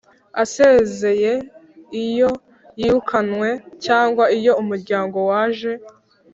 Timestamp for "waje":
5.29-5.71